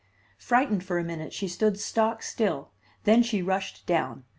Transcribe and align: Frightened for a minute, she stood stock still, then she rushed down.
Frightened 0.39 0.83
for 0.83 0.97
a 0.97 1.03
minute, 1.03 1.31
she 1.31 1.47
stood 1.47 1.77
stock 1.79 2.23
still, 2.23 2.71
then 3.03 3.21
she 3.21 3.43
rushed 3.43 3.85
down. 3.85 4.23